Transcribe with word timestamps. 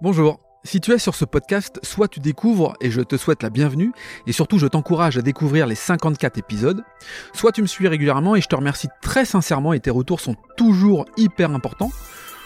Bonjour. 0.00 0.40
Si 0.64 0.80
tu 0.80 0.92
es 0.92 0.98
sur 0.98 1.14
ce 1.14 1.24
podcast, 1.24 1.78
soit 1.82 2.08
tu 2.08 2.20
découvres 2.20 2.74
et 2.80 2.90
je 2.90 3.00
te 3.00 3.16
souhaite 3.16 3.42
la 3.42 3.50
bienvenue, 3.50 3.92
et 4.26 4.32
surtout 4.32 4.58
je 4.58 4.66
t'encourage 4.66 5.16
à 5.16 5.22
découvrir 5.22 5.66
les 5.66 5.74
54 5.74 6.36
épisodes, 6.38 6.84
soit 7.32 7.52
tu 7.52 7.62
me 7.62 7.66
suis 7.66 7.88
régulièrement 7.88 8.36
et 8.36 8.40
je 8.40 8.48
te 8.48 8.56
remercie 8.56 8.88
très 9.00 9.24
sincèrement 9.24 9.72
et 9.72 9.80
tes 9.80 9.90
retours 9.90 10.20
sont 10.20 10.36
toujours 10.56 11.06
hyper 11.16 11.52
importants, 11.52 11.90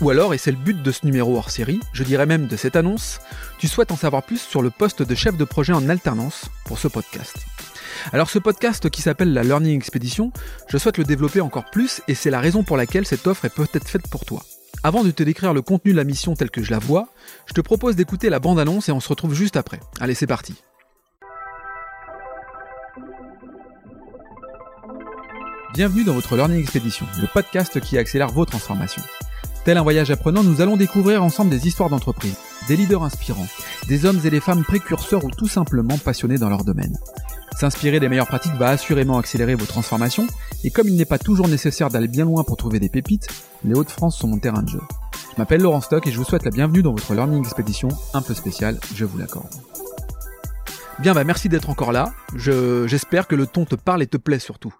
ou 0.00 0.10
alors, 0.10 0.34
et 0.34 0.38
c'est 0.38 0.50
le 0.50 0.56
but 0.56 0.82
de 0.82 0.92
ce 0.92 1.06
numéro 1.06 1.36
hors 1.36 1.50
série, 1.50 1.80
je 1.92 2.02
dirais 2.02 2.26
même 2.26 2.46
de 2.46 2.56
cette 2.56 2.76
annonce, 2.76 3.20
tu 3.58 3.68
souhaites 3.68 3.92
en 3.92 3.96
savoir 3.96 4.22
plus 4.22 4.40
sur 4.40 4.60
le 4.60 4.70
poste 4.70 5.02
de 5.02 5.14
chef 5.14 5.36
de 5.36 5.44
projet 5.44 5.72
en 5.72 5.88
alternance 5.88 6.46
pour 6.64 6.78
ce 6.78 6.88
podcast. 6.88 7.36
Alors 8.12 8.28
ce 8.28 8.38
podcast 8.38 8.90
qui 8.90 9.02
s'appelle 9.02 9.32
la 9.32 9.44
Learning 9.44 9.76
Expedition, 9.76 10.32
je 10.68 10.78
souhaite 10.78 10.98
le 10.98 11.04
développer 11.04 11.40
encore 11.40 11.70
plus 11.70 12.02
et 12.08 12.14
c'est 12.14 12.30
la 12.30 12.40
raison 12.40 12.64
pour 12.64 12.76
laquelle 12.76 13.06
cette 13.06 13.26
offre 13.26 13.44
est 13.44 13.54
peut-être 13.54 13.88
faite 13.88 14.08
pour 14.08 14.24
toi. 14.24 14.42
Avant 14.86 15.02
de 15.02 15.10
te 15.10 15.22
décrire 15.22 15.54
le 15.54 15.62
contenu 15.62 15.92
de 15.92 15.96
la 15.96 16.04
mission 16.04 16.34
telle 16.34 16.50
que 16.50 16.62
je 16.62 16.70
la 16.70 16.78
vois, 16.78 17.08
je 17.46 17.54
te 17.54 17.62
propose 17.62 17.96
d'écouter 17.96 18.28
la 18.28 18.38
bande-annonce 18.38 18.90
et 18.90 18.92
on 18.92 19.00
se 19.00 19.08
retrouve 19.08 19.32
juste 19.32 19.56
après. 19.56 19.80
Allez, 19.98 20.12
c'est 20.12 20.26
parti. 20.26 20.56
Bienvenue 25.72 26.04
dans 26.04 26.12
votre 26.12 26.36
Learning 26.36 26.60
Expedition, 26.60 27.06
le 27.18 27.26
podcast 27.32 27.80
qui 27.80 27.96
accélère 27.96 28.28
vos 28.28 28.44
transformations. 28.44 29.02
Tel 29.64 29.78
un 29.78 29.82
voyage 29.82 30.10
apprenant, 30.10 30.42
nous 30.42 30.60
allons 30.60 30.76
découvrir 30.76 31.24
ensemble 31.24 31.48
des 31.48 31.66
histoires 31.66 31.88
d'entreprise, 31.88 32.36
des 32.68 32.76
leaders 32.76 33.04
inspirants, 33.04 33.48
des 33.88 34.04
hommes 34.04 34.20
et 34.22 34.30
des 34.30 34.40
femmes 34.40 34.64
précurseurs 34.64 35.24
ou 35.24 35.30
tout 35.30 35.48
simplement 35.48 35.96
passionnés 35.96 36.36
dans 36.36 36.50
leur 36.50 36.62
domaine. 36.62 36.98
S'inspirer 37.56 38.00
des 38.00 38.08
meilleures 38.08 38.26
pratiques 38.26 38.54
va 38.54 38.68
assurément 38.68 39.18
accélérer 39.18 39.54
vos 39.54 39.64
transformations, 39.64 40.26
et 40.64 40.70
comme 40.70 40.88
il 40.88 40.96
n'est 40.96 41.04
pas 41.04 41.18
toujours 41.18 41.48
nécessaire 41.48 41.88
d'aller 41.88 42.08
bien 42.08 42.24
loin 42.24 42.42
pour 42.42 42.56
trouver 42.56 42.80
des 42.80 42.88
pépites, 42.88 43.28
les 43.64 43.74
Hauts-de-France 43.74 44.18
sont 44.18 44.28
mon 44.28 44.38
terrain 44.38 44.62
de 44.62 44.68
jeu. 44.68 44.80
Je 45.32 45.40
m'appelle 45.40 45.62
Laurent 45.62 45.80
Stock 45.80 46.06
et 46.06 46.12
je 46.12 46.18
vous 46.18 46.24
souhaite 46.24 46.44
la 46.44 46.50
bienvenue 46.50 46.82
dans 46.82 46.92
votre 46.92 47.14
Learning 47.14 47.40
Expedition 47.40 47.88
un 48.12 48.22
peu 48.22 48.34
spéciale, 48.34 48.78
je 48.94 49.04
vous 49.04 49.18
l'accorde. 49.18 49.54
Bien, 51.00 51.12
bah 51.12 51.24
merci 51.24 51.48
d'être 51.48 51.70
encore 51.70 51.90
là. 51.90 52.14
J'espère 52.36 53.26
que 53.26 53.34
le 53.34 53.46
ton 53.46 53.64
te 53.64 53.74
parle 53.74 54.02
et 54.02 54.06
te 54.06 54.16
plaît 54.16 54.38
surtout. 54.38 54.72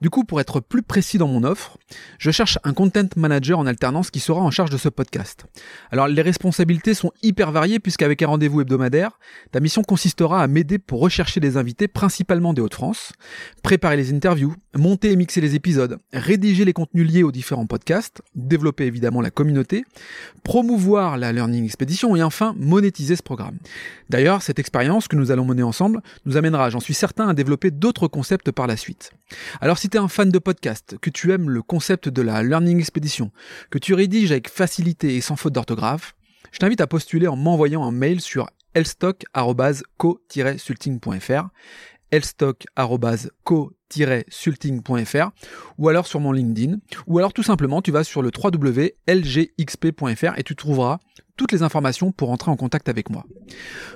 Du 0.00 0.08
coup, 0.08 0.24
pour 0.24 0.40
être 0.40 0.60
plus 0.60 0.82
précis 0.82 1.18
dans 1.18 1.28
mon 1.28 1.44
offre, 1.44 1.76
je 2.18 2.30
cherche 2.30 2.58
un 2.64 2.72
content 2.72 3.06
manager 3.16 3.58
en 3.58 3.66
alternance 3.66 4.10
qui 4.10 4.18
sera 4.18 4.40
en 4.40 4.50
charge 4.50 4.70
de 4.70 4.78
ce 4.78 4.88
podcast. 4.88 5.44
Alors, 5.90 6.08
les 6.08 6.22
responsabilités 6.22 6.94
sont 6.94 7.12
hyper 7.22 7.52
variées 7.52 7.80
puisqu'avec 7.80 8.22
un 8.22 8.28
rendez-vous 8.28 8.62
hebdomadaire, 8.62 9.18
ta 9.52 9.60
mission 9.60 9.82
consistera 9.82 10.42
à 10.42 10.46
m'aider 10.46 10.78
pour 10.78 11.00
rechercher 11.00 11.38
des 11.38 11.58
invités 11.58 11.86
principalement 11.86 12.54
des 12.54 12.62
Hauts-de-France, 12.62 13.12
préparer 13.62 13.98
les 13.98 14.12
interviews, 14.12 14.54
monter 14.74 15.12
et 15.12 15.16
mixer 15.16 15.42
les 15.42 15.54
épisodes, 15.54 15.98
rédiger 16.14 16.64
les 16.64 16.72
contenus 16.72 17.06
liés 17.06 17.22
aux 17.22 17.32
différents 17.32 17.66
podcasts, 17.66 18.22
développer 18.34 18.86
évidemment 18.86 19.20
la 19.20 19.30
communauté, 19.30 19.84
promouvoir 20.44 21.18
la 21.18 21.32
Learning 21.32 21.64
Expedition 21.64 22.16
et 22.16 22.22
enfin 22.22 22.54
monétiser 22.58 23.16
ce 23.16 23.22
programme. 23.22 23.58
D'ailleurs, 24.08 24.40
cette 24.40 24.58
expérience 24.58 25.08
que 25.08 25.16
nous 25.16 25.30
allons 25.30 25.44
ensemble 25.62 26.00
nous 26.24 26.36
amènera, 26.36 26.70
j'en 26.70 26.80
suis 26.80 26.94
certain, 26.94 27.28
à 27.28 27.34
développer 27.34 27.70
d'autres 27.70 28.08
concepts 28.08 28.50
par 28.50 28.66
la 28.66 28.76
suite. 28.76 29.12
Alors 29.60 29.78
si 29.78 29.88
tu 29.88 29.96
es 29.96 30.00
un 30.00 30.08
fan 30.08 30.30
de 30.30 30.38
podcast, 30.38 30.96
que 31.00 31.10
tu 31.10 31.32
aimes 31.32 31.50
le 31.50 31.62
concept 31.62 32.08
de 32.08 32.22
la 32.22 32.42
Learning 32.42 32.78
Expedition, 32.78 33.30
que 33.70 33.78
tu 33.78 33.94
rédiges 33.94 34.32
avec 34.32 34.48
facilité 34.48 35.16
et 35.16 35.20
sans 35.20 35.36
faute 35.36 35.52
d'orthographe, 35.52 36.14
je 36.52 36.58
t'invite 36.58 36.80
à 36.80 36.86
postuler 36.86 37.28
en 37.28 37.36
m'envoyant 37.36 37.84
un 37.84 37.92
mail 37.92 38.20
sur 38.20 38.48
elstock.co-sulting.fr 38.74 41.48
elstock.co-sulting.fr 43.96 45.30
ou 45.78 45.88
alors 45.88 46.06
sur 46.06 46.20
mon 46.20 46.32
LinkedIn 46.32 46.78
ou 47.06 47.18
alors 47.18 47.32
tout 47.32 47.42
simplement 47.42 47.82
tu 47.82 47.90
vas 47.90 48.04
sur 48.04 48.22
le 48.22 48.30
www.lgxp.fr 48.36 50.38
et 50.38 50.42
tu 50.42 50.56
trouveras 50.56 50.98
toutes 51.36 51.52
les 51.52 51.62
informations 51.62 52.10
pour 52.10 52.30
entrer 52.30 52.50
en 52.50 52.56
contact 52.56 52.88
avec 52.88 53.10
moi. 53.10 53.24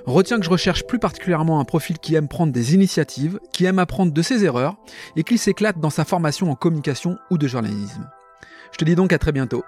Retiens 0.05 0.39
que 0.39 0.45
je 0.45 0.49
recherche 0.49 0.87
plus 0.87 0.99
particulièrement 0.99 1.59
un 1.59 1.65
profil 1.65 1.99
qui 1.99 2.15
aime 2.15 2.29
prendre 2.29 2.53
des 2.53 2.73
initiatives, 2.73 3.39
qui 3.51 3.65
aime 3.65 3.79
apprendre 3.79 4.13
de 4.13 4.21
ses 4.21 4.45
erreurs 4.45 4.77
et 5.17 5.23
qui 5.23 5.37
s'éclate 5.37 5.79
dans 5.79 5.89
sa 5.89 6.05
formation 6.05 6.49
en 6.49 6.55
communication 6.55 7.17
ou 7.29 7.37
de 7.37 7.47
journalisme. 7.47 8.09
Je 8.71 8.77
te 8.77 8.85
dis 8.85 8.95
donc 8.95 9.11
à 9.11 9.19
très 9.19 9.33
bientôt 9.33 9.63